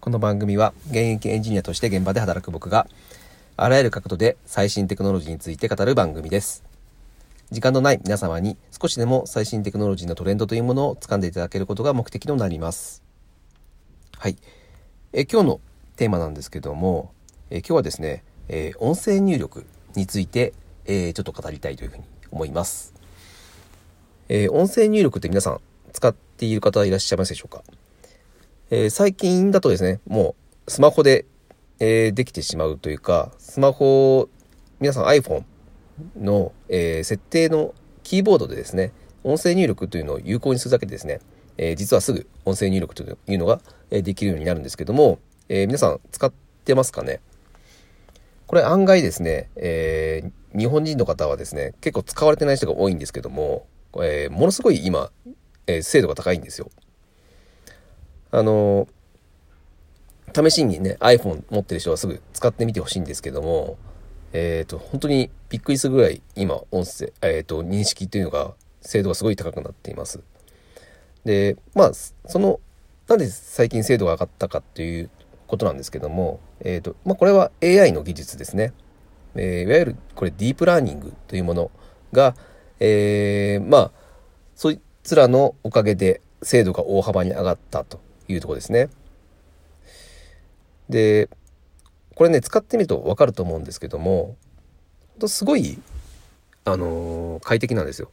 [0.00, 2.86] この番組は現役エンジニアとして現場で働く僕が
[3.58, 6.64] あらゆる角度で最新テクノロジーについて語る番組です。
[7.50, 13.02] 時間のない皆様に少しでも最新テクノロジーのトレンドというものを掴んでいただけることが目的となります。
[14.16, 14.38] はい。
[15.12, 15.60] え今日の
[15.96, 17.12] テーマなんですけども、
[17.50, 20.54] え今日はですね、えー音声入力について、
[20.86, 22.94] えーちょっと語りたいというふうに思います。
[24.30, 25.60] えー音声入力って皆さん
[25.92, 27.62] 使っている方いらっしゃいますでしょうか？
[28.72, 30.36] えー最近だとですね、も
[30.66, 31.26] うスマホで、
[31.80, 34.28] えーできてしまうというか、スマホ、
[34.78, 35.42] 皆さん iPhone
[36.16, 38.92] の、えー設定のキーボードでですね、
[39.24, 41.18] 音声入力というのを有効にするだけでですね、
[41.58, 46.32] え実はすぐ音声入力というのが、えできるようになるんですけども、え皆さん使っ
[46.64, 47.20] てますかね？
[48.46, 55.10] これ案外ですね、えー日本人の方はですね、結構使われてない人が多いんですけども、えーものすごい今、
[55.66, 56.70] えー精度が高いんですよ。
[58.32, 58.88] あの
[60.34, 63.76] 試しにね、iPhone 持ってる人はすぐ使ってみてほしいんですけども、
[64.32, 70.20] えっ、と、本当にびっくりするぐらい今、音声、えっ、と、認識というのが、精度がすごい高くなっています。
[71.24, 72.60] で、まあ、その、
[73.08, 75.10] なんで最近精度が上がったかっていう
[75.48, 78.72] ことなんですけども、えっ、と、まあ、これは AI の技術ですね。
[79.36, 81.70] えいわゆるこれディープラーニングというもの
[82.12, 82.34] が、
[82.80, 83.90] えまあ、
[84.56, 88.00] そいつらのおかげで精度が大幅に上がったと
[88.30, 88.88] いうとこですね。
[90.88, 91.28] で、
[92.14, 94.36] これね、使ってみるとわかると思うんですけども、
[95.18, 95.78] とすごい、
[96.64, 98.10] あのー快適なんですよ。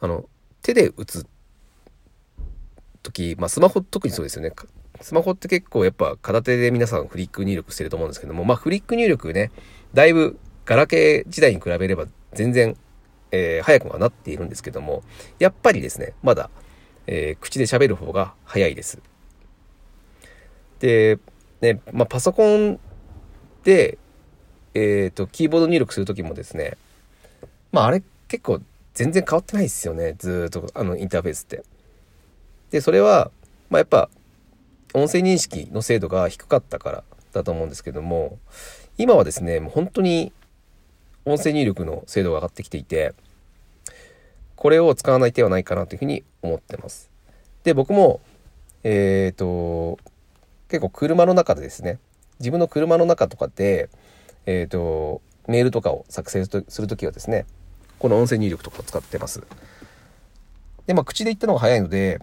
[0.00, 0.24] あの、
[0.62, 1.26] 手で打つ
[3.02, 4.52] 時、まあスマホ特にそうですよね。
[5.00, 9.50] スマホって結構やっぱ片手で皆さんフリック入力してると思うんですけども、まあフリック入力ね、
[9.92, 12.76] だいぶガラケー時代に比べれば全然、
[13.30, 15.02] えー早くはなっているんですけども、
[15.38, 16.50] やっぱりですね、まだ、
[17.06, 19.00] えー口で喋る方が早いです。
[20.84, 21.18] で、
[21.62, 22.78] ね、まあパソコン
[23.62, 23.96] で、
[24.74, 26.76] えっ、と、キーボード入力するときもですね、
[27.72, 28.60] まああれ結構
[28.92, 30.14] 全然変わってないですよね。
[30.18, 31.62] ずっとあのインターフェースって。
[32.70, 33.30] で、それは、
[33.70, 34.10] まあやっぱ
[34.92, 38.38] 音声認識の精度が低かったからだと思うんですけども、
[38.98, 40.34] 今はですね、もう本当に
[41.24, 43.14] 音声入力の精度が上がってきていて、
[44.54, 47.08] これを使わない手はないかなというふうに思ってます。
[47.62, 48.20] で、僕も、
[48.82, 49.98] えっ、と、
[50.68, 51.98] 結構車の中でですね、
[52.40, 53.90] 自分の車の中とかで、
[54.46, 57.46] えっ、と、メールとかを作成するときはですね、
[57.98, 59.42] この音声入力とかを使ってます。
[60.86, 62.20] で、まあ、口で言ったのが早いので、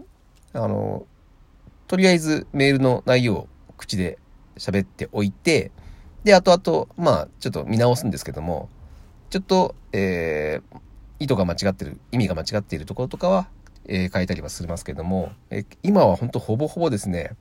[0.53, 1.05] あの、
[1.87, 3.47] とりあえずメールの内容を
[3.77, 4.17] 口で
[4.57, 5.71] 喋っておいて、
[6.23, 8.69] で、後々、まあ、ちょっと見直すんですけども、
[9.29, 10.77] ちょっと、えー、
[11.19, 13.47] 意図が間違ってる、意味が間違っているところとかは、
[13.85, 17.31] えー変えたりはしますけども、えー今は本当ほぼほぼですね、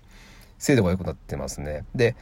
[0.61, 1.85] 精度が良くなってますね。
[1.97, 2.15] で、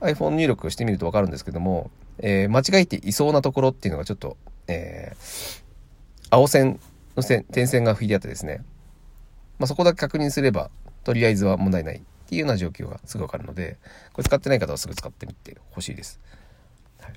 [0.00, 5.62] iPhone 入力してみるとわかるんですけども、えー間違えていそうなところっていうのがちょっと、えー
[6.30, 6.78] 青線
[7.16, 8.62] の線、点線が吹いてあってですね、
[9.58, 10.70] まあ、そこだけ確認すれば、
[11.04, 13.78] とりあえずは問題ないっていうような状況がすぐわかるので、
[14.12, 16.20] これ使ってない方はすぐ使ってみてほしいです。
[17.00, 17.14] はい、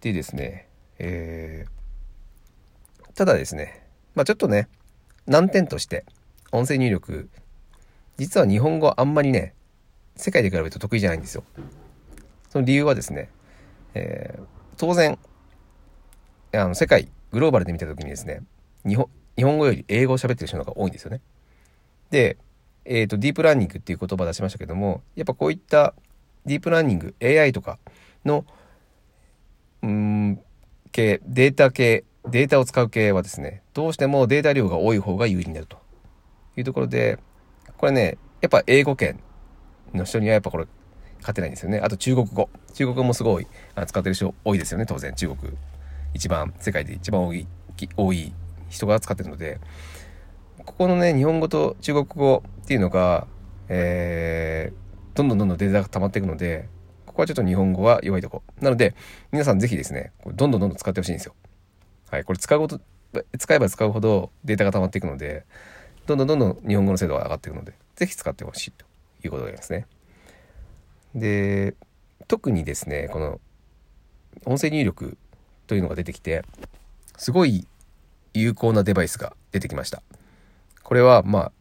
[0.00, 0.68] でですね、
[0.98, 1.76] えー
[3.14, 3.82] ただですね、
[4.14, 4.68] まあちょっとね、
[5.26, 6.04] 難点として、
[6.52, 7.30] 音声入力、
[8.16, 9.54] 実は日本語あんまりね、
[10.16, 11.44] 世界で比べると得意じゃないんですよ。
[12.48, 13.30] その理由はですね、
[13.94, 15.18] えー当然、
[16.52, 18.42] あの世界、グローバルで見たときにですね、
[18.86, 21.22] 日本、日本語より英語を喋ってる人の方が多いんですよね。
[22.10, 22.36] で、
[22.84, 25.94] えっ、と、ディープラーニングっていう言葉出しましたけども、やっぱこういった
[26.44, 27.78] ディープラーニング、AI とか
[28.24, 28.44] の、
[29.82, 30.40] うん、
[30.92, 35.78] 系、データ系、データを使う系はですね、どうしてもデータ量が多い方が有利になると
[36.56, 37.18] いうところで、
[37.78, 39.18] これね、やっぱ英語圏
[39.94, 40.66] の人にはやっぱこれ
[41.20, 41.80] 勝てないんですよね。
[41.80, 42.48] あと中国語。
[42.74, 43.46] 中国語もすごい
[43.86, 45.14] 使ってる人多いですよね、当然。
[45.14, 45.52] 中国。
[46.14, 47.46] 一番、世界で一番多い、
[47.96, 48.32] 多い
[48.68, 49.60] 人が使ってるので、
[50.64, 53.26] ここのね、日本語と中国語っていうのが、
[53.68, 56.68] えー、どんどんどんどんデータが溜まっていくので、
[57.06, 58.42] ここはちょっと日本語は弱いとこ。
[58.60, 58.94] なので、
[59.32, 61.34] 皆さんぜひですね、これどんどんどんどん使ってほしいんですよ。
[62.10, 62.80] はい、これ使うこと、
[63.38, 65.44] 使えば使うほどデータが溜まっていくので、
[66.06, 68.84] どんどんどんどん日本語の精度が上がっていくので、ぜひ使ってほしいと
[69.24, 69.86] いうことですね。
[71.14, 71.74] で、
[72.28, 73.40] 特にですね、この
[74.44, 75.16] 音声入力
[75.66, 76.44] というのが出てきて、
[77.16, 77.66] すごい
[78.34, 80.02] 有効なデバイスが出てきました。
[80.82, 81.52] これは、まあ、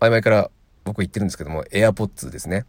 [0.00, 0.50] 前々から
[0.84, 2.64] 僕言ってるんですけども、AirPods ですね。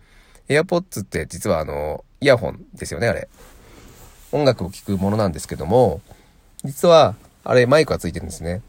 [0.49, 3.29] AirPods って実はあの、イヤホンですよね、あれ。
[4.31, 6.01] 音楽を聴くものなんですけども、
[6.63, 8.61] 実は、あれマイクがついてるんですね。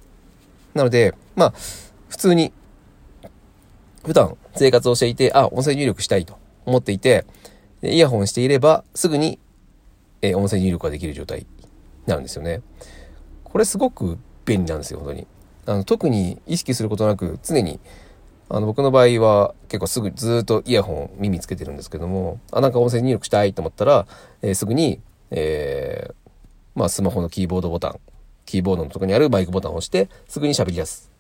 [0.75, 1.55] なので、まあ、
[2.13, 2.53] 普通に、
[4.05, 6.37] 普段生活をしていて、あ、音声入力したいと
[6.67, 7.25] 思っていて、
[7.81, 9.39] イヤホンしていればすぐに、
[10.21, 11.47] え音声入力ができる状態に
[12.05, 12.61] なるんですよね。
[13.45, 15.27] これすごく便利なんですよ、本当に。
[15.65, 17.81] あの特に意識することなく常に
[18.51, 24.07] あの僕の場合は結構すぐずっとイヤホン耳つけてるんですけどもあなんか音声入力したいと思ったら、
[24.43, 25.01] えー、すぐに、
[25.31, 26.15] えー、
[26.75, 28.01] まあ、スマホのキーボードボタン
[28.45, 31.12] キーボードのとこにあるマイクボタンを押してすぐに喋り出す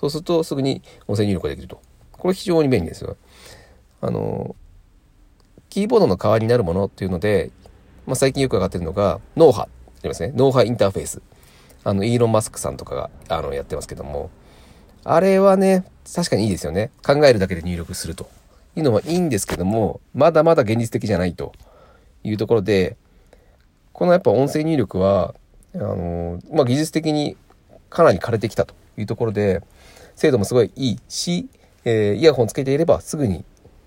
[0.00, 1.78] そうするとすぐに音声入力ができると。
[2.12, 3.18] これ非常に便利ですよ。
[4.00, 4.56] あの
[5.68, 7.50] キーボードの代わりになるものっていうので、
[8.06, 9.68] まあ、最近よく上がってるのが脳波あ
[10.02, 10.32] りますね。
[10.34, 11.20] 脳波インターフェース。
[11.84, 14.30] あのイーロン・マスクさんとかがあのやってますけども。
[15.04, 16.90] あれはね確かにいいですよね。
[17.04, 18.30] 考えるだけで入力すると。
[18.76, 21.52] いうのはいいんですけどもまだまだ現実的じゃないと。
[22.24, 22.96] いうところで
[23.92, 25.34] このやっぱ音声入力は
[25.74, 27.36] あのまあ、技術的に
[27.90, 28.80] かなり枯れてきたと。
[29.00, 29.62] いうところで
[30.20, 31.48] 精度もすごいいいし、
[31.86, 33.42] えー、イヤホンつけていればすぐに、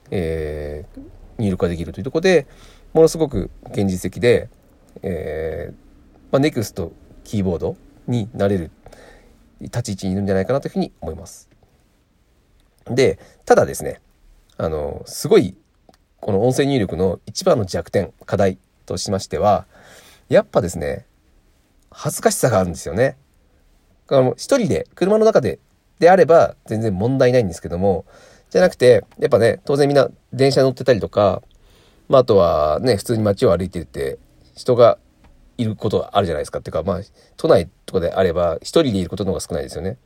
[0.10, 1.02] えー、
[1.38, 2.48] 入力ができるというところで
[2.92, 4.50] ものすごく現実的で、
[5.04, 5.74] えー
[6.32, 6.92] まあ、NEXT
[7.24, 7.78] キーボード
[8.08, 8.72] になれる
[9.62, 11.52] 立ち位置にいるんじゃないかなというふうに思います。
[12.86, 14.02] で、ただですね、
[14.58, 15.56] あの、すごい、
[16.20, 18.58] この音声入力の一番の弱点、課題
[18.88, 19.68] としましては、
[20.30, 21.06] やっぱですね、
[21.92, 23.18] 恥ずかしさがあるんですよね。
[24.08, 25.60] あの、一人で、車の中で、
[26.04, 28.06] であれば全然問題ないんですけども、
[28.50, 31.42] じゃなくて、やっぱね、当然みんな電車乗ってたりとか、
[32.10, 34.20] まあ、あとはね、普通に街を歩いてて、
[34.56, 35.00] 人が
[35.58, 36.60] いることがあるじゃないですか。
[36.60, 37.02] っていうか、まあ、
[37.38, 39.98] 都内とかであれば、一人でいることの方が少ないですよね。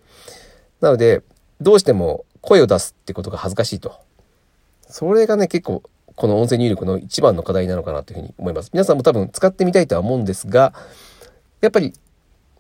[0.80, 1.24] なので、
[1.60, 4.00] どうしても声を出すってことが恥ずかしいと。
[4.88, 5.82] それがね、結構、
[6.16, 8.70] この音声入力の一番の課題なのかなというふうに思います。
[8.72, 10.74] 皆さんも多分使ってみたいとは思うんですが、
[11.62, 11.94] やっぱり、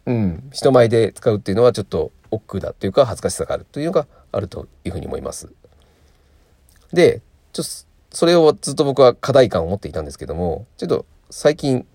[0.06, 5.52] うん、人前で使うっていうのはちょっと億劫だっていうか恥ずかしさがあるというのがあるというふうに思います。
[6.94, 7.22] で、
[7.54, 7.72] ちょっと、
[8.16, 11.86] それをずっと僕は課題感を持っていたんですけども、ちょっと最近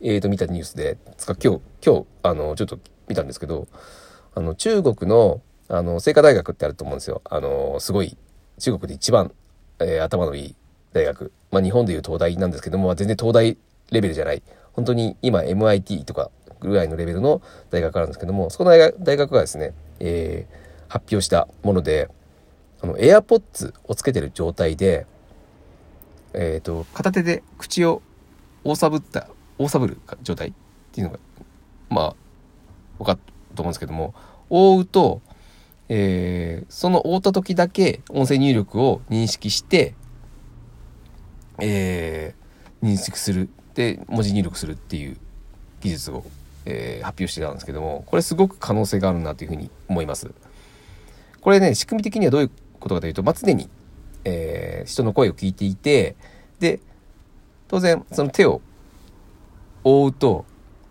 [0.00, 2.78] えー、と見たニュースでつか今日今日あのちょっと
[3.08, 3.66] 見たんですけど
[4.34, 7.22] あの中国のあの清華大学ってあると思うんですよ。
[7.24, 8.16] あのすごい
[8.60, 9.32] 中国で一番、
[9.80, 10.54] えー、頭のいい
[10.92, 13.58] 大学、まあ、日本でいう東大なんですけども全然東大
[13.90, 14.42] レベルじゃない。
[14.74, 16.30] 本当に今 MIT とか
[16.60, 20.54] ぐらいのレベルの大学なんですけどもそこの大学がですね、えー、
[20.88, 22.08] 発表したもので
[22.82, 25.06] あの AirPods をつけてる状態で、
[26.34, 28.02] えーと片手で口を
[28.64, 30.52] 大さぶった大さぶる状態っ
[30.92, 31.18] ていうのが、
[31.88, 32.14] まあ、
[32.98, 34.14] 分かったと思うんですけども、
[34.50, 35.22] 覆うと、
[35.88, 39.94] えー、その覆った時だけ音声入力を認識して、
[41.60, 43.48] えー、認識する。
[43.74, 45.16] で、文字入力するっていう
[45.80, 46.24] 技術を、
[46.66, 50.30] えー、発表してたんですけども、これすごく可能性があるなというふうに思います。
[51.40, 53.70] これね、仕組み的にはどういうことかというと、まあ、常に、
[54.24, 56.16] えー、人の声を聞いていて、
[56.58, 56.80] で、
[57.68, 58.60] 当然、その手を
[59.84, 60.44] 覆うと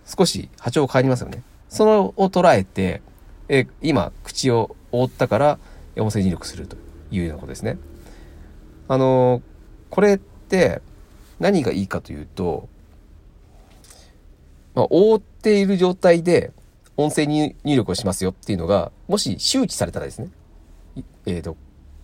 [0.05, 1.43] 少し波長変わりますよね。
[1.67, 3.01] それを捉えて、
[3.49, 5.59] え今口を覆ったから
[5.97, 6.77] 音声入力すると
[7.11, 7.77] いうようなことですね。
[8.87, 9.41] あの
[9.89, 10.81] これって
[11.39, 12.69] 何がいいかというと、
[14.73, 16.51] まあ、覆ってている状態で
[16.97, 20.29] 音声入力をしますよっていうのが、もし周知されたらですね、
[21.25, 21.55] えっ、ー、と、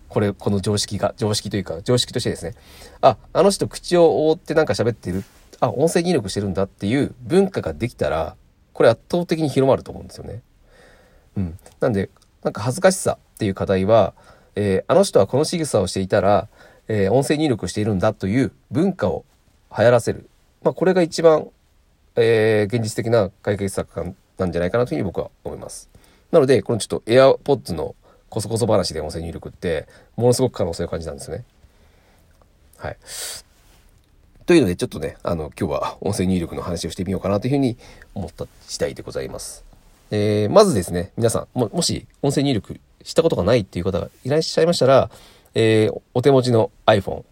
[0.08, 2.54] これ、この常識が、常識というか、常識としてですね、
[3.00, 5.24] あ、あの人口を覆ってなんか喋ってる
[5.60, 8.36] あ、音声入力してるんだっていう文化ができたら、
[8.72, 10.42] これ圧倒的に広まると思うんですよね。
[11.36, 11.58] うん。
[11.80, 12.10] なんで、
[12.42, 14.12] なんか恥ずかしさっていう課題は、
[14.54, 16.48] えー、あの人はこの仕草をしていたら、
[16.88, 19.24] えー、音声入力しているんだという文化を
[19.76, 20.28] 流行らせる。
[20.62, 21.48] まあ、これが一番、
[22.16, 25.88] えー、現実的な解決策なんじゃないかなというふうに僕は思います。
[26.30, 27.94] なので、このちょっと AirPods の
[28.28, 31.44] コソコソ話で音声入力って、ものすごく可能性を感じたんですね。
[32.78, 32.96] はい。
[34.46, 37.76] というので、ちょっとね、あの、今日は音声入力の話をしてみようかなというふうに
[38.14, 39.64] 思った次第でございます。
[40.10, 45.10] えー、まずですね、皆さん、も、もし音声入力したことがないっていう方がいらっしゃいましたら、
[45.54, 47.24] えー、お手持ちの iPhone、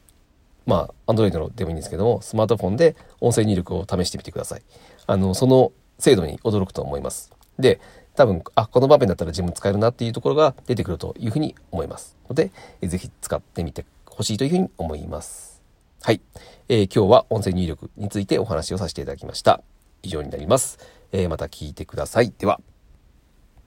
[0.67, 4.63] まあ、Android のでもいいんですけども、スマートフォンで音声入力を試してみてください。
[5.07, 7.33] あの、その精度に驚くと思います。
[7.59, 7.81] で、
[8.15, 12.51] 多分、あ、この場面だったら自分使えるなっていうところが出てくるというふうに思いますので、
[12.81, 15.63] えー、ぜひ使ってみてほしいというふうに思います。
[16.03, 16.21] はい。
[16.69, 19.63] えー、今日は音声入力についてお話をさせていただきました。
[20.03, 20.79] 以上になります。
[21.13, 22.33] えー、また聞いてください。
[22.37, 22.61] では。